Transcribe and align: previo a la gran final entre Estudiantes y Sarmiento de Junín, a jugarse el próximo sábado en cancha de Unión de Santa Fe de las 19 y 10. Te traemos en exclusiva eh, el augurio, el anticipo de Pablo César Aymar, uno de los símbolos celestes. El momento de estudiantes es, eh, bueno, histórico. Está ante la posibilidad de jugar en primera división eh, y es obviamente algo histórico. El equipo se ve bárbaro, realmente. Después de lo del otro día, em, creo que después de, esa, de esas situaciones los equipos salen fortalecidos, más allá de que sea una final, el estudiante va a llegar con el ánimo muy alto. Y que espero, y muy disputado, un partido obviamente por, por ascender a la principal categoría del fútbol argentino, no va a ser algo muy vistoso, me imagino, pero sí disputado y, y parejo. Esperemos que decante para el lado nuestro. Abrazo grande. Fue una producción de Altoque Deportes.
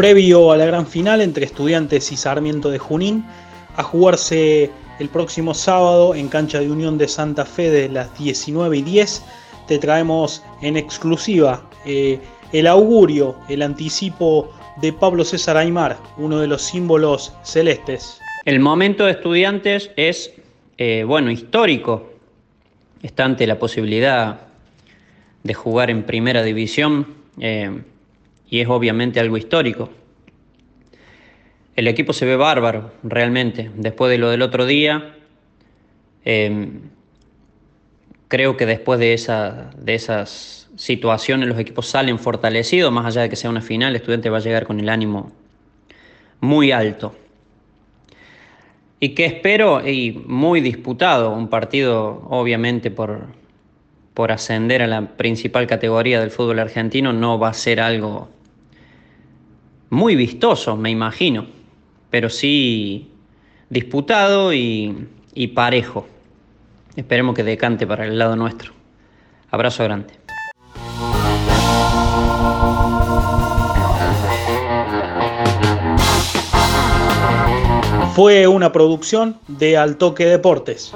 previo 0.00 0.50
a 0.50 0.56
la 0.56 0.64
gran 0.64 0.86
final 0.86 1.20
entre 1.20 1.44
Estudiantes 1.44 2.10
y 2.10 2.16
Sarmiento 2.16 2.70
de 2.70 2.78
Junín, 2.78 3.22
a 3.76 3.82
jugarse 3.82 4.70
el 4.98 5.10
próximo 5.10 5.52
sábado 5.52 6.14
en 6.14 6.28
cancha 6.28 6.58
de 6.58 6.70
Unión 6.70 6.96
de 6.96 7.06
Santa 7.06 7.44
Fe 7.44 7.70
de 7.70 7.90
las 7.90 8.16
19 8.16 8.78
y 8.78 8.80
10. 8.80 9.22
Te 9.68 9.76
traemos 9.76 10.42
en 10.62 10.78
exclusiva 10.78 11.68
eh, 11.84 12.18
el 12.54 12.66
augurio, 12.66 13.36
el 13.50 13.60
anticipo 13.60 14.50
de 14.80 14.90
Pablo 14.94 15.22
César 15.22 15.58
Aymar, 15.58 15.98
uno 16.16 16.38
de 16.38 16.46
los 16.46 16.62
símbolos 16.62 17.34
celestes. 17.42 18.18
El 18.46 18.58
momento 18.58 19.04
de 19.04 19.10
estudiantes 19.10 19.90
es, 19.96 20.32
eh, 20.78 21.04
bueno, 21.06 21.30
histórico. 21.30 22.10
Está 23.02 23.26
ante 23.26 23.46
la 23.46 23.58
posibilidad 23.58 24.40
de 25.42 25.52
jugar 25.52 25.90
en 25.90 26.04
primera 26.04 26.42
división 26.42 27.06
eh, 27.38 27.82
y 28.50 28.60
es 28.60 28.68
obviamente 28.68 29.20
algo 29.20 29.36
histórico. 29.36 29.90
El 31.76 31.86
equipo 31.86 32.12
se 32.12 32.26
ve 32.26 32.36
bárbaro, 32.36 32.92
realmente. 33.04 33.70
Después 33.76 34.10
de 34.10 34.18
lo 34.18 34.28
del 34.28 34.42
otro 34.42 34.66
día, 34.66 35.14
em, 36.24 36.82
creo 38.28 38.56
que 38.56 38.66
después 38.66 38.98
de, 38.98 39.14
esa, 39.14 39.70
de 39.78 39.94
esas 39.94 40.68
situaciones 40.76 41.48
los 41.48 41.58
equipos 41.58 41.86
salen 41.86 42.18
fortalecidos, 42.18 42.92
más 42.92 43.06
allá 43.06 43.22
de 43.22 43.30
que 43.30 43.36
sea 43.36 43.50
una 43.50 43.62
final, 43.62 43.90
el 43.90 43.96
estudiante 43.96 44.28
va 44.30 44.38
a 44.38 44.40
llegar 44.40 44.66
con 44.66 44.80
el 44.80 44.88
ánimo 44.88 45.32
muy 46.40 46.72
alto. 46.72 47.14
Y 48.98 49.10
que 49.10 49.24
espero, 49.24 49.86
y 49.86 50.12
muy 50.26 50.60
disputado, 50.60 51.30
un 51.32 51.48
partido 51.48 52.26
obviamente 52.28 52.90
por, 52.90 53.28
por 54.12 54.32
ascender 54.32 54.82
a 54.82 54.86
la 54.86 55.16
principal 55.16 55.66
categoría 55.66 56.20
del 56.20 56.30
fútbol 56.30 56.58
argentino, 56.58 57.12
no 57.12 57.38
va 57.38 57.48
a 57.48 57.54
ser 57.54 57.80
algo 57.80 58.28
muy 59.90 60.14
vistoso, 60.14 60.76
me 60.76 60.90
imagino, 60.90 61.46
pero 62.08 62.30
sí 62.30 63.10
disputado 63.68 64.54
y, 64.54 65.08
y 65.34 65.48
parejo. 65.48 66.06
Esperemos 66.96 67.34
que 67.34 67.44
decante 67.44 67.86
para 67.86 68.06
el 68.06 68.18
lado 68.18 68.36
nuestro. 68.36 68.72
Abrazo 69.50 69.84
grande. 69.84 70.14
Fue 78.14 78.46
una 78.46 78.72
producción 78.72 79.38
de 79.48 79.76
Altoque 79.76 80.26
Deportes. 80.26 80.92